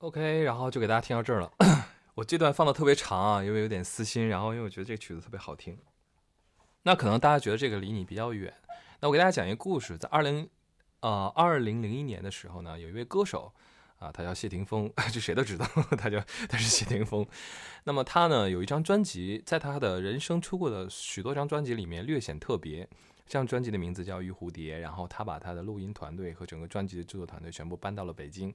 [0.09, 1.53] OK，然后就给大家听到这儿了。
[2.17, 5.77] 我这段放的特别长啊，因为有点私心，然后因为我觉得这个曲子特别好听。
[6.85, 8.55] 那可能大家觉得这个离你比较远，
[9.01, 9.99] 那我给大家讲一个故事。
[9.99, 10.49] 在二零
[11.01, 13.53] 呃二零零一年的时候呢，有一位歌手
[13.99, 15.67] 啊，他叫谢霆锋， 这谁都知道，
[15.99, 17.27] 他叫他是谢霆锋。
[17.85, 22.89] 那么他呢有一张专辑，在他的人生出过的许多张专辑里面略显特别。
[23.29, 28.53] 这张专辑的名字叫《玉蝴蝶》，然后他把他的录音团队和整个专辑的制作团队全部搬到了北京，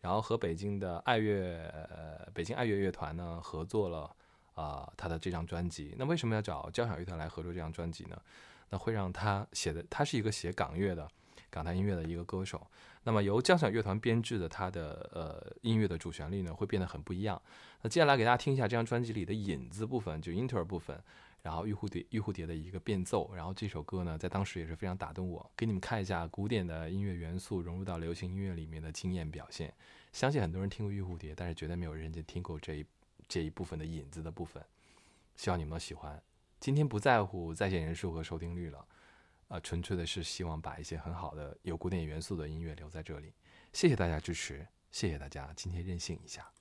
[0.00, 4.10] 然后和北京的爱乐呃北京爱乐乐团呢合作了
[4.56, 5.94] 啊他的这张专辑。
[5.96, 8.20] 那为什么要找交响乐团来合作这张专辑呢？
[8.68, 11.08] 那会让他写的他是一个写港乐的
[11.48, 12.66] 港台音乐的一个歌手，
[13.04, 17.40] 那么由交响乐团编制的他的呃音乐的主旋律呢会变得很不一样。
[17.82, 21.00] 那接下来给大家听一下这张专辑里的引子部分，就 inter 部分。
[21.46, 25.48] 然后玉蝴蝶，玉蝴蝶的一个变奏，然后这首歌呢，在当时也是非常打动我。
[25.56, 29.72] 给你们看一下古典的音乐元素融入到流行音乐里面的惊艳表现。
[30.12, 32.86] 相信很多人听过玉蝴蝶，但是绝对没有人家听过这一
[33.28, 34.60] 这一部分的引子的部分。
[35.36, 36.20] 希望你们能喜欢。
[36.58, 38.84] 今天不在乎在线人数和收听率了，
[39.46, 43.32] 呃，纯粹的是希望把一些很好的有古典元素的音乐留在这里。
[43.72, 46.55] 谢谢大家支持，谢谢大家今天任性一下。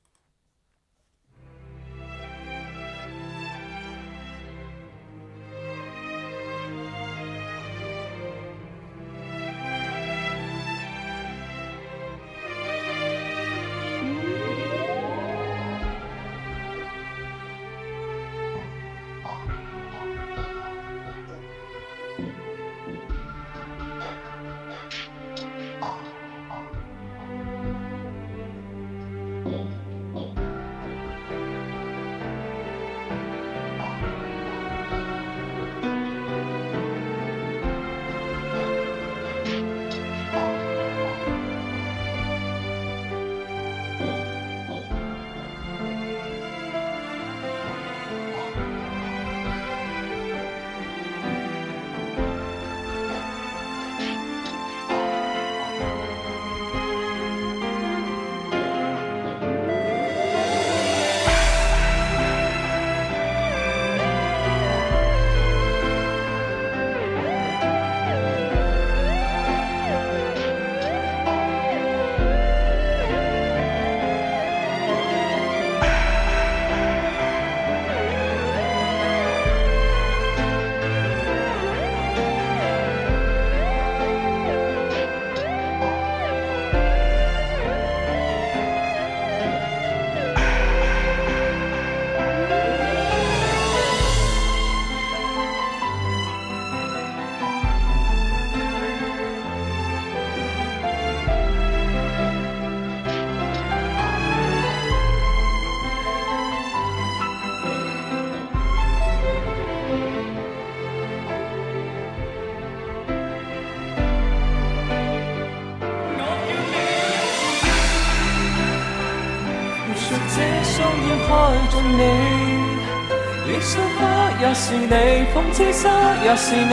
[125.36, 125.90] 你，讽刺沙
[126.24, 126.72] 也是你。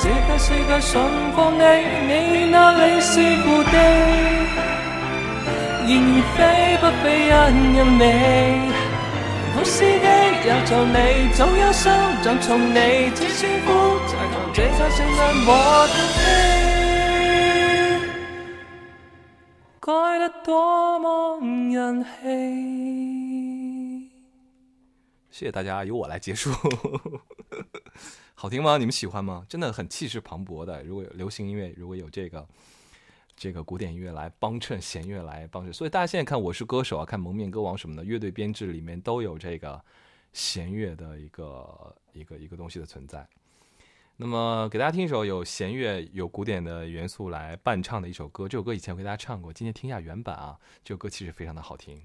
[0.00, 1.00] 这个世界上
[1.34, 1.64] 过你，
[2.06, 2.12] 你
[2.50, 3.12] 那里是
[3.42, 3.72] 故地。
[5.86, 6.38] 然而飞
[6.80, 7.32] 不飞因
[7.74, 8.02] 因你，
[9.54, 10.06] 好司机
[10.44, 10.96] 也做你，
[11.32, 11.82] 早有心
[12.22, 12.78] 脏从你，
[13.14, 13.68] 只舒服
[14.06, 15.12] 才靠这颗声音
[15.46, 15.48] 和
[15.86, 16.20] 叹气，
[19.80, 21.38] 该得多么
[21.72, 23.13] 人气。
[25.34, 26.52] 谢谢大家，由我来结束。
[28.36, 28.78] 好听吗？
[28.78, 29.44] 你们喜欢吗？
[29.48, 30.84] 真的很气势磅礴的。
[30.84, 32.48] 如果有流行音乐，如果有这个
[33.34, 39.84] 这个古典音乐来帮衬，弦乐来帮衬，所以大家现在看《我是歌手》啊，看《蒙面歌王》什么的，乐队编制里面都有这个
[40.32, 43.26] 弦乐的一个一个一个东西的存在。
[44.16, 48.48] 那么给大家听一首有弦乐、有古典的元素来伴唱的一首歌。
[48.48, 50.56] 这首歌以前我给大家唱过，今天听一下原版啊。
[50.84, 52.00] 这首歌其实非常的好听。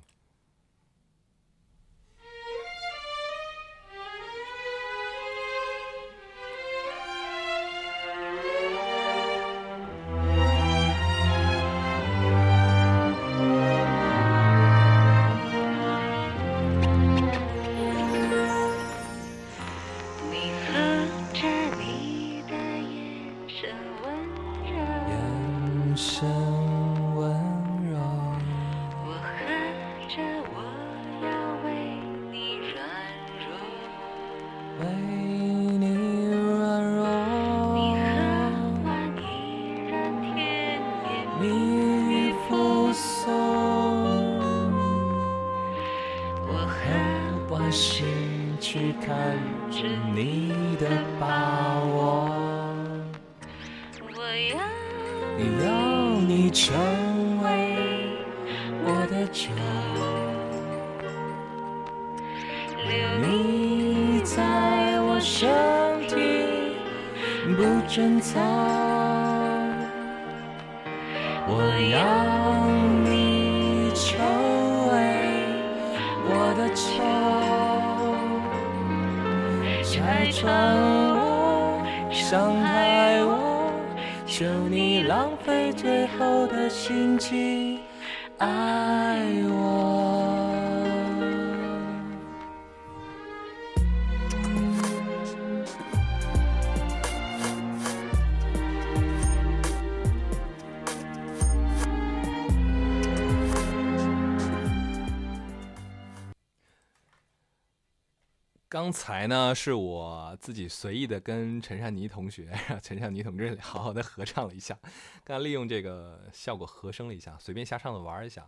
[108.81, 112.49] 刚才呢，是我自己随意的跟陈善妮同学、
[112.81, 114.73] 陈善妮同志好好的合唱了一下，
[115.21, 118.47] 刚利用这个效果和声了一下，随便瞎唱的玩一下。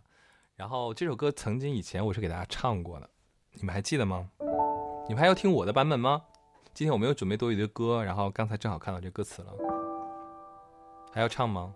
[0.55, 3.09] 然后这首歌曾经以前我是给大家唱过的，
[3.51, 4.29] 你们还记得吗？
[5.09, 6.21] 你们还要听我的版本吗？
[6.73, 9.53] 今天我没有准备多余的歌，然后刚才正好看到这歌词了，
[11.11, 11.75] 还要唱吗？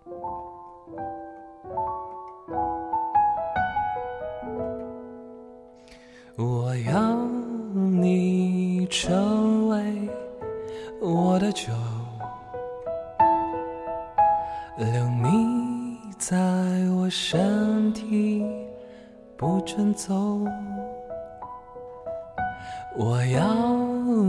[6.38, 7.16] 我要
[7.72, 8.35] 你
[8.88, 10.08] 成为
[11.00, 11.72] 我的酒，
[14.78, 14.88] 留
[15.22, 16.36] 你在
[16.96, 18.44] 我身体
[19.36, 20.40] 不准走。
[22.96, 23.74] 我要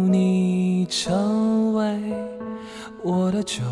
[0.10, 2.14] 你成为
[3.04, 3.64] 我的酒，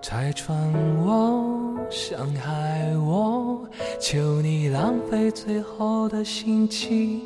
[0.00, 0.56] 拆穿
[1.04, 3.60] 我，伤害我，
[4.00, 7.22] 求你浪费最后的心机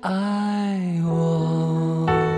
[0.00, 2.35] 爱我。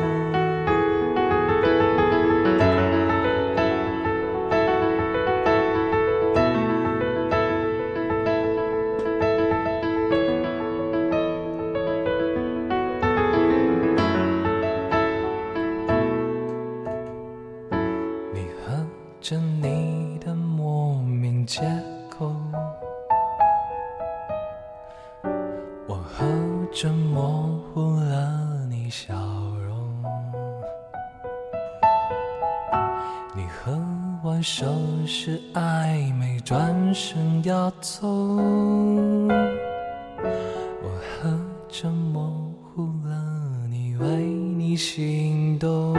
[41.69, 45.93] 喝着模糊了你，为你心动。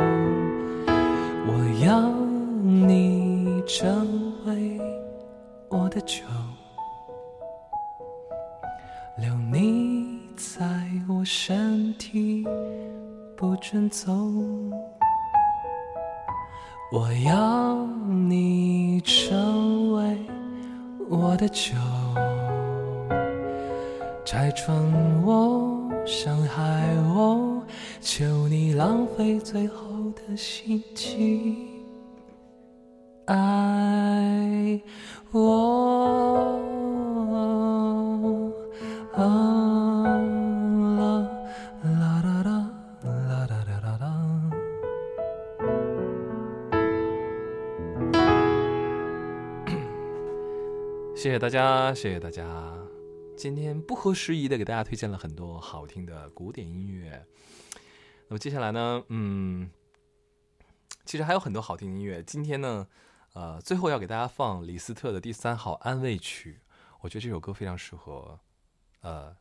[1.45, 2.09] 我要
[2.63, 4.81] 你成为
[5.69, 6.23] 我的酒，
[9.19, 10.65] 留你在
[11.07, 12.43] 我身体
[13.37, 14.11] 不准走。
[16.91, 20.17] 我要你成为
[21.07, 21.75] 我的酒，
[24.39, 24.73] 拆穿
[25.21, 27.61] 我，伤害我，
[27.99, 29.85] 求你浪费最后
[30.15, 31.57] 的心机，
[33.25, 34.81] 爱
[35.33, 36.57] 我。
[51.13, 52.88] 谢谢大家，谢谢大家。
[53.39, 57.25] 今天不合时宜的给大家推荐了很多好听的古典音乐。
[58.27, 59.71] 那么接下来呢，嗯，
[61.05, 62.21] 其实还有很多好听的音乐。
[62.21, 62.85] 今天呢，
[63.31, 66.59] 呃，最后要给大家放李斯特的第三号安慰曲。
[66.99, 68.37] 我觉得这首歌非常适合，
[68.99, 69.33] 呃，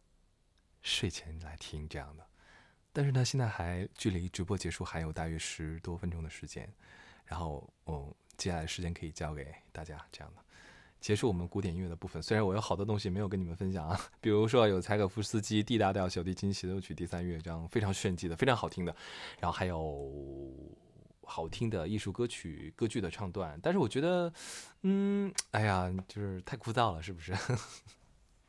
[0.80, 2.24] 睡前来听这样的。
[2.92, 6.72] 但是呢，现在还距离直播结束还有大约十多分钟的时间，
[7.24, 10.44] 然后我，接下来时间可以交给大家这样的。
[11.01, 12.22] 结束我们古典音乐的部分。
[12.22, 18.94] 虽然我有好多东西没有跟你们分享啊，比如说有柴可夫斯基 D 大调小提琴协奏曲第三乐章，非常炫技的，非常好听的，
[19.40, 20.12] 然后还有
[21.24, 23.59] 好听的艺术歌曲、歌剧的唱段。
[23.62, 24.32] 但是我觉得，
[24.82, 27.32] 嗯，哎呀，就是太枯燥了，是不是？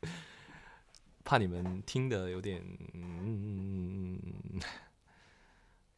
[1.24, 2.62] 怕你们听的有点，
[2.94, 4.20] 嗯。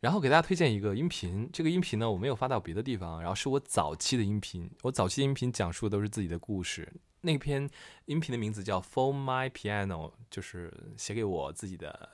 [0.01, 4.67] 然后给大家推荐一个音频，这个音频呢我没有发到别的地方，然后是我早期的音频。
[4.81, 6.91] 我早期音频讲述的都是自己的故事。
[7.21, 7.69] 那篇
[8.05, 12.09] 音频的名字叫《For My Piano》，就是写给我自己的，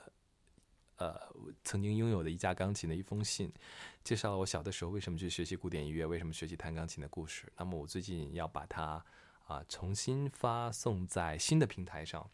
[0.98, 1.18] 呃，
[1.64, 3.50] 曾经拥有的一架钢琴的一封信，
[4.04, 7.50] 介绍了我小的时候为什么去学习古典音乐，为什么学习弹钢琴的故事。
[7.58, 9.02] 那么我最近要把它
[9.46, 12.30] 啊重新发送在新的平台上。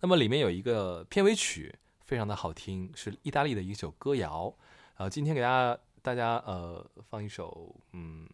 [0.00, 1.72] 那么里面有一个片尾曲。
[2.04, 4.56] 非常的好听，是意大利的一首歌谣。
[4.98, 8.28] 啊，今天给大家大家呃放一首嗯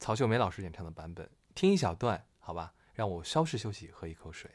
[0.00, 2.72] 曹秀梅老师演唱的版本，听一小段，好吧？
[2.94, 4.50] 让我稍事休息，喝一口水。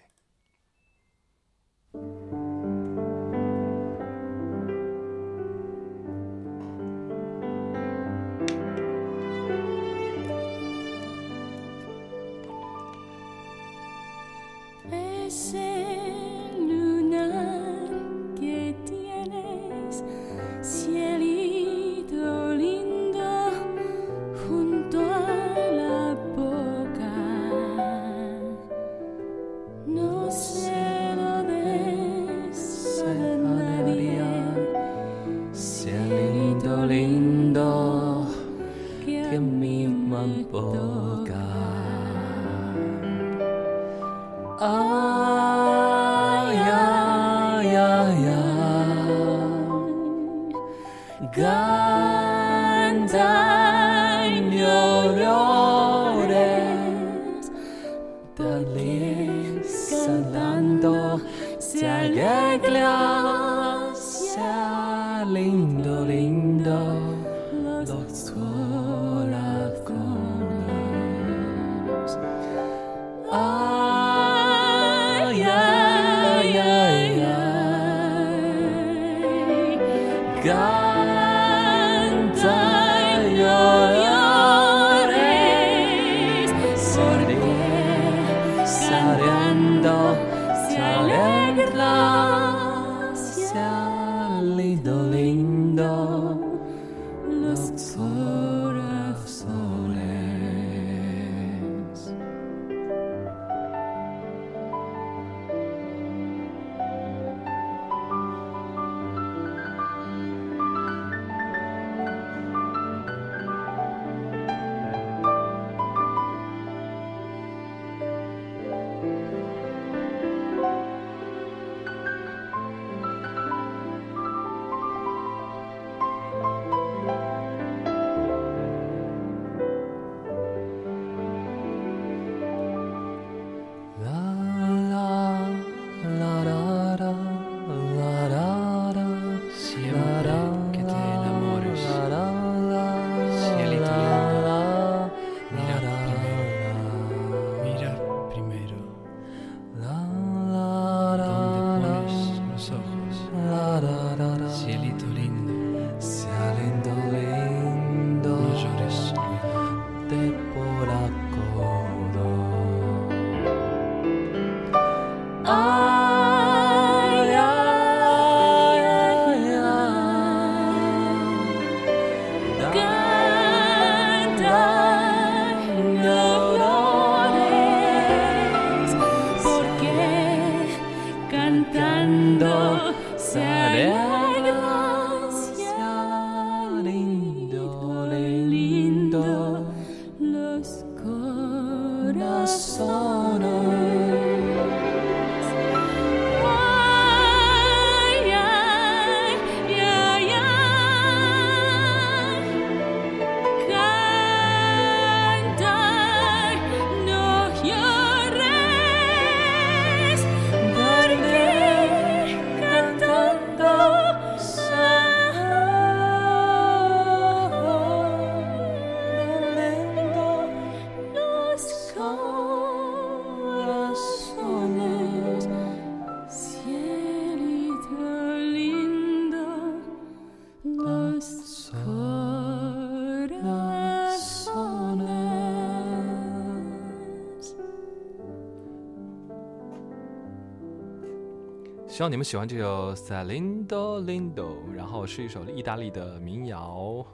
[241.91, 247.05] 希望你们喜欢这首《Salindo Lindo》，然后是一首意大利的民谣，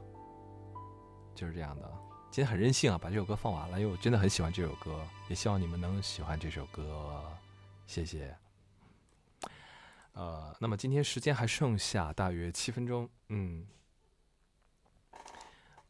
[1.33, 1.91] 就是这样的。
[2.29, 7.23] 今天很任性啊，把这首歌放完了，因为我真的很喜欢这首歌，也希望你们能喜欢这首歌，
[7.87, 8.37] 谢谢。
[10.13, 13.65] 呃，那么今天时间还剩下大约七分钟，嗯，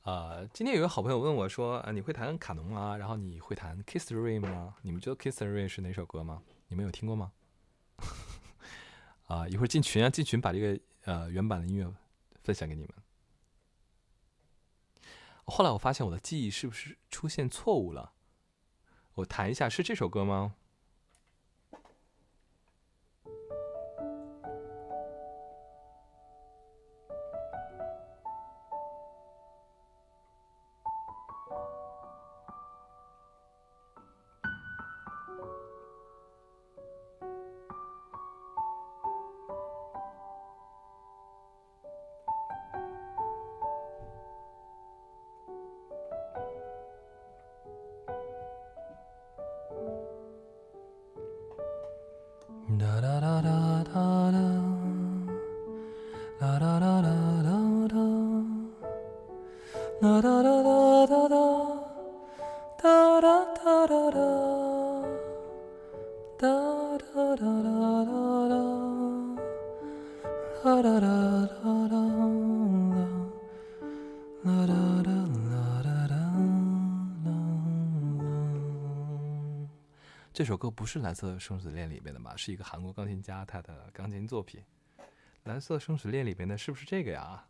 [0.03, 2.95] 呃，今天有个好朋友问我说，呃，你会弹卡农吗？
[2.95, 4.75] 然后你会弹《Kiss the Rain》吗？
[4.81, 6.41] 你们知道《Kiss the Rain》是哪首歌吗？
[6.69, 7.33] 你们有听过吗？
[9.27, 11.93] 啊，一会儿进群啊，进群把这个呃原版的音乐
[12.43, 12.89] 分享给你们。
[15.45, 18.13] 后来我发现我的记忆是不是出现错误了？
[19.13, 20.55] 我弹一下，是这首歌吗？
[80.37, 82.35] 这首歌不是《蓝色生死恋》里面的吧？
[82.37, 84.61] 是一个韩国钢琴家他的钢琴作品。
[85.45, 87.43] 《蓝色生死恋》里面的是不是这个呀？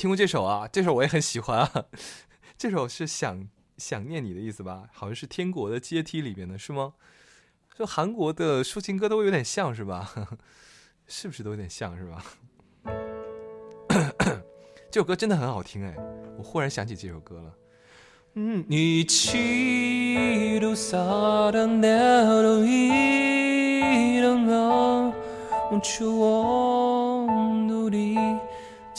[0.00, 1.84] 听过这首啊这首我也很喜欢啊。
[2.56, 3.46] 这首是想
[3.76, 6.94] 想念你的意思吧好像是天国的阶梯里面的是吗？
[7.76, 10.10] 就韩国的抒情歌都有点像是吧？
[11.06, 12.24] 是不是都有点像是吧？
[14.90, 15.94] 这首歌真的很好听哎
[16.38, 17.54] 我忽然想起这首歌了。
[18.36, 19.04] 嗯你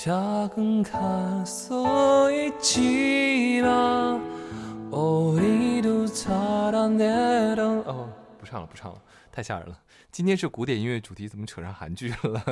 [0.00, 4.20] 작은 가서 있지만
[4.92, 9.02] 우리도 살아내려 哦，不唱了，不唱了，
[9.32, 9.82] 太吓人了。
[10.12, 12.42] 今天是古典音乐主题，怎么扯上韩剧了？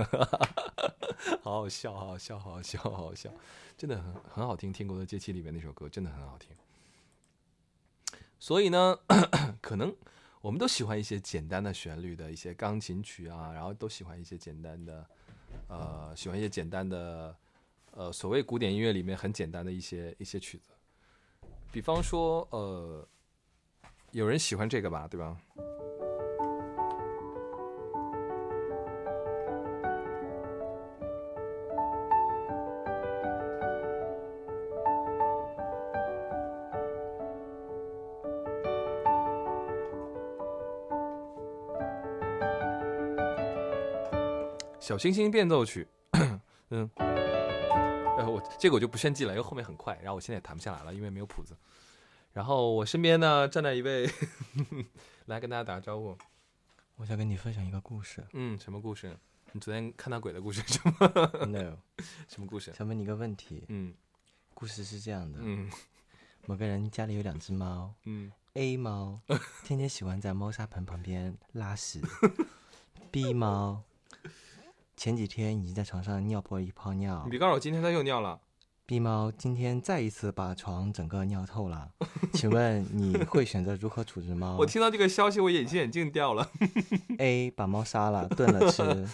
[1.43, 3.31] 好好笑，好好笑，好好笑，好好笑，
[3.77, 6.51] 真的很很好听。《天国的阶梯》里面那首歌真的很好听。
[8.39, 8.99] 所以呢，
[9.63, 9.95] 可能
[10.41, 15.07] 我们都喜欢一些简单的旋律的一些钢琴曲啊，然后都喜欢一些简单的，
[15.68, 17.36] 呃，喜欢一些简单的，
[17.92, 20.72] 呃，所谓古典音乐里面很简单的一些一些曲子。
[21.72, 23.08] 比方说，呃，
[24.12, 25.38] 有人喜欢这个吧，对吧？
[44.90, 45.88] 小星星变奏曲，
[46.72, 51.56] 嗯，呃，我这个我就不炫技了，因为后面很快，然后我现在也弹不下来了，因为没有谱子。
[52.34, 54.10] 然后我身边呢站在一位，
[55.28, 56.18] 来跟大家打个招呼。
[56.96, 58.26] 我想跟你分享一个故事。
[58.34, 59.16] 嗯，什么故事？
[59.52, 60.96] 你昨天看到鬼的故事是吗
[61.46, 61.78] ？no，
[62.28, 62.74] 什么故事？
[62.74, 63.66] 想问你一个问题。
[63.68, 63.94] 嗯
[64.56, 65.70] 故事是这样的：嗯
[66.48, 69.22] 某个人家里有两只猫嗯，A 猫
[69.64, 72.02] 天天喜欢在猫砂盆旁边拉屎，
[73.12, 73.84] B 猫
[75.00, 78.42] 前几天已经在床上尿破一泡尿你别告诉我今天他又尿了。
[78.86, 81.90] ，B 猫今天再一次把床整个尿透了。
[82.34, 86.52] 请问你会选择如何处置猫 我听到这个消息，我隐形眼镜掉了。
[87.18, 89.08] ？A 把猫杀了炖了吃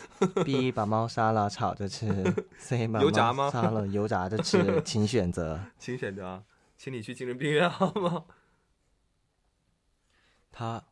[0.44, 3.00] ，B 把猫杀了炒着吃，C 把
[3.32, 5.60] 猫杀了油炸着吃， 请选择。
[5.78, 6.44] 请选择啊，
[6.80, 8.26] 请你去精神病院好吗？
[10.52, 10.84] 他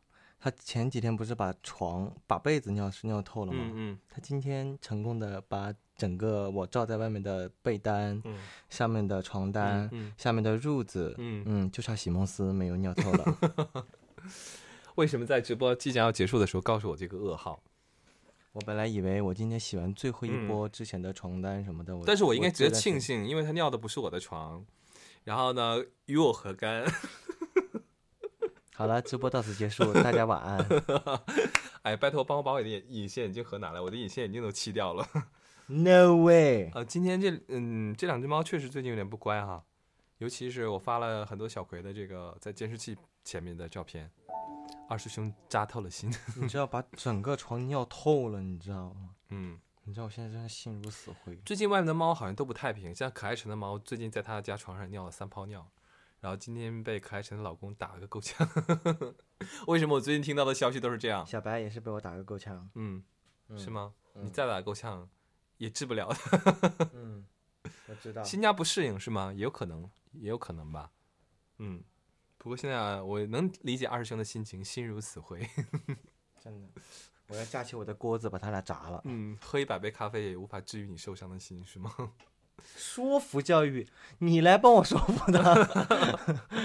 [0.44, 3.64] 他前几天不是把床把被子尿湿尿透了吗？
[3.72, 8.38] 嗯他今天成功的把整个我罩在外面的被单、嗯
[8.68, 13.38] 上面的床单、嗯下面的褥子，嗯嗯，就差席梦思没有尿透了。
[14.96, 17.62] 为什么在直播即将要结束的时候告诉我这个噩耗？
[18.52, 24.62] 我本来以为我今天洗完最后一嗯波之前的床单什么的，我但是我应该值得庆幸，因为他尿的不是我的床，
[25.24, 26.84] 然后呢，与我何干？
[28.76, 30.58] 好了，直播到此结束，大家晚安。
[31.82, 35.06] 哎，拜托帮我把我的隐隐形眼镜盒拿来，我的隐形眼镜都气掉了。
[35.66, 36.70] No way！
[36.74, 39.64] 呃，今天这嗯这两只猫确实最近有点不乖哈，
[40.18, 44.10] 尤其是我发了很多小葵的这个在监视器前面的照片，
[44.88, 46.12] 二师兄扎透了心。
[46.36, 49.10] 你知道把整个床尿透了，你知道吗？
[49.28, 51.36] 嗯，你知道我现在真的心如死灰。
[51.46, 55.70] 最近外面的猫好像都不太平，像可爱城的猫最近在他家床上尿了三泡尿，
[56.24, 58.48] 然后今天被可爱晨的老公打了个够呛。
[59.68, 61.24] 为什么我最近听到的消息都是这样？
[61.28, 62.66] 小白也是被我打个够呛。
[62.76, 63.04] 嗯，
[63.48, 63.68] 嗯是？
[63.68, 63.92] 吗？
[64.14, 65.06] 嗯你再打够呛
[65.58, 66.88] 也治不了的。
[66.94, 67.26] 嗯，
[67.88, 68.22] 我知道。
[68.24, 69.34] 新家不适应是吗？
[69.34, 70.90] 也有可能，也有可能吧。
[71.58, 71.84] 嗯，
[72.38, 75.46] 不过现在啊，我能理解二师兄的心情，心如死灰。
[76.40, 76.68] 真的，
[77.28, 79.02] 我要架起我的锅子把他俩炸了。
[79.04, 81.92] 嗯，喝一百杯咖啡也无法治愈你受伤的心，是吗？
[82.76, 83.86] 说服教育，
[84.18, 85.68] 你来帮我说服他。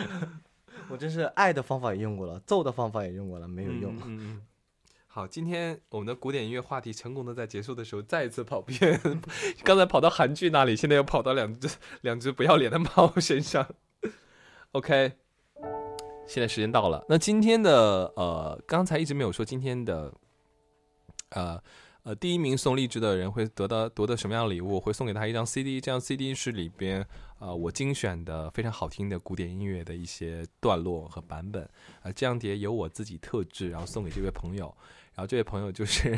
[0.89, 3.95] 我真是爱的方法也用过了，揍的方法也用过了，没有用。
[3.97, 4.41] 嗯嗯嗯。
[5.11, 8.99] 好，今天我们的古典音乐话题成功的在结束的时候再一次跑偏，
[9.63, 11.69] 刚才跑到韩剧那里，现在又跑到两只
[12.01, 13.67] 两只不要脸的猫身上。
[14.73, 15.13] OK，
[16.27, 20.13] 现在时间到了，那今天的呃，刚才一直没有说今天的
[21.31, 21.61] 呃
[22.09, 24.79] 呃第一名送荔枝的人会得到夺得什么样礼物？
[24.79, 27.05] 会送给他一张 CD，这张 CD 是里边
[27.37, 31.63] 呃我精选的非常好听的古典音乐的一些段落和版本。
[32.01, 34.75] 啊，这张碟由我自己特制，然后送给这位朋友，
[35.13, 36.17] 然后这位朋友就是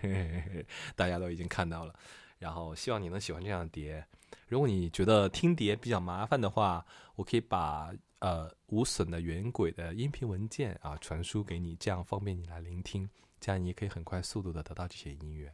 [0.96, 1.94] 大家都已经看到了，
[2.38, 4.02] 然后希望你能喜欢这样的碟。
[4.48, 6.82] 如果你觉得听碟比较麻烦的话，
[7.16, 13.06] 我可以把呃无损的原轨的音频文件啊传输给你，这样方便你来聆听，
[13.42, 15.52] 这样你可以很快速度的得到这些音乐。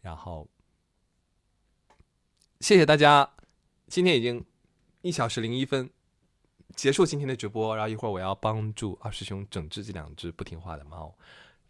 [0.00, 0.48] 然后
[2.60, 3.28] 谢谢大家，
[3.88, 4.42] 今天已经
[5.02, 5.90] 一小时零一分。
[6.76, 11.14] 结束今天的直播，然后一会儿我要帮助二师兄整治这两只不听话的猫，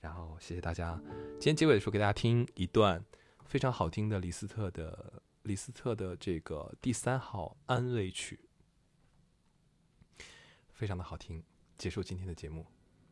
[0.00, 0.98] 然后谢谢大家。
[1.32, 3.04] 今天结尾的时候给大家听一段
[3.44, 8.48] 非常好听的李斯特的李斯特的这个第三号安慰曲，
[10.72, 11.42] 非常的好听。
[11.76, 12.64] 结束今天的节目，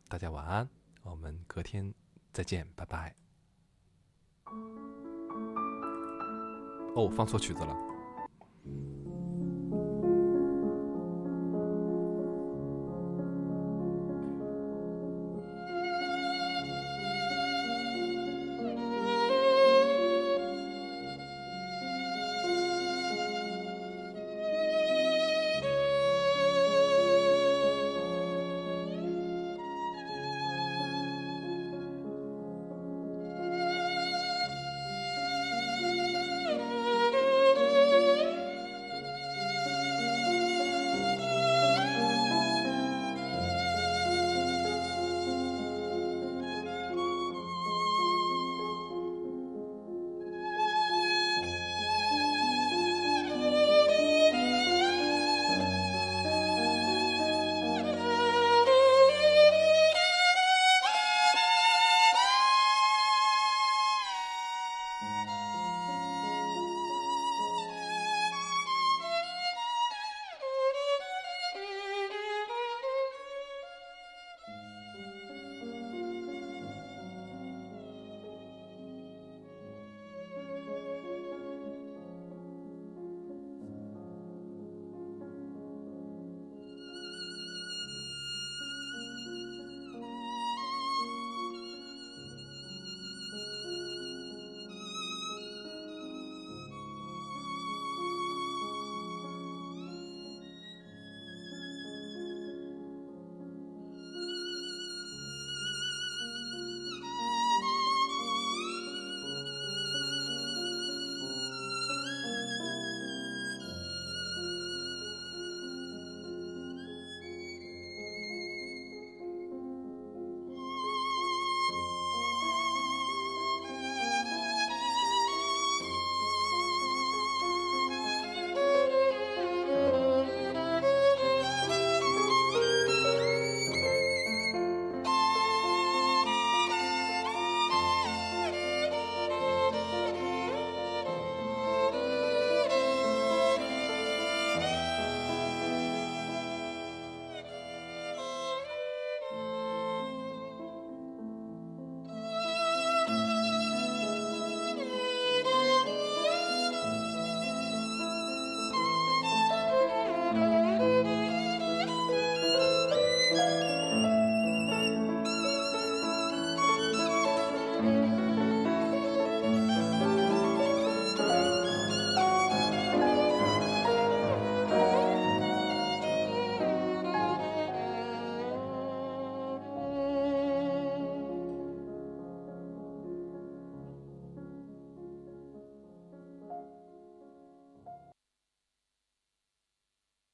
[0.07, 0.67] 大家晚安，
[1.03, 1.93] 我们隔天
[2.33, 3.15] 再见，拜拜。
[6.95, 7.92] 哦，放错曲子了。